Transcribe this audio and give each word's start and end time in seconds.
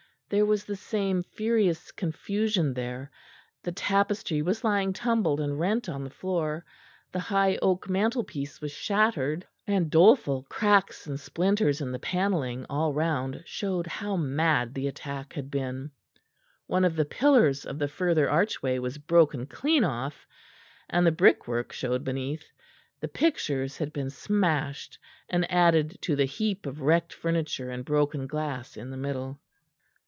There 0.31 0.45
was 0.45 0.63
the 0.63 0.77
same 0.77 1.23
furious 1.23 1.91
confusion 1.91 2.73
there; 2.73 3.11
the 3.63 3.73
tapestry 3.73 4.41
was 4.41 4.63
lying 4.63 4.93
tumbled 4.93 5.41
and 5.41 5.59
rent 5.59 5.89
on 5.89 6.05
the 6.05 6.09
floor 6.09 6.63
the 7.11 7.19
high 7.19 7.57
oak 7.61 7.89
mantelpiece 7.89 8.61
was 8.61 8.71
shattered, 8.71 9.45
and 9.67 9.91
doleful 9.91 10.43
cracks 10.43 11.05
and 11.05 11.19
splinters 11.19 11.81
in 11.81 11.91
the 11.91 11.99
panelling 11.99 12.65
all 12.69 12.93
round 12.93 13.43
showed 13.45 13.85
how 13.87 14.15
mad 14.15 14.73
the 14.73 14.87
attack 14.87 15.33
had 15.33 15.51
been; 15.51 15.91
one 16.65 16.85
of 16.85 16.95
the 16.95 17.03
pillars 17.03 17.65
of 17.65 17.77
the 17.77 17.89
further 17.89 18.29
archway 18.29 18.79
was 18.79 18.97
broken 18.97 19.45
clean 19.45 19.83
off, 19.83 20.25
and 20.89 21.05
the 21.05 21.11
brickwork 21.11 21.73
showed 21.73 22.05
behind; 22.05 22.45
the 23.01 23.09
pictures 23.09 23.77
had 23.79 23.91
been 23.91 24.09
smashed 24.09 24.97
and 25.27 25.45
added 25.51 25.97
to 26.01 26.15
the 26.15 26.23
heap 26.23 26.65
of 26.65 26.79
wrecked 26.79 27.11
furniture 27.11 27.69
and 27.69 27.83
broken 27.83 28.25
glass 28.27 28.77
in 28.77 28.91
the 28.91 28.97
middle. 28.97 29.37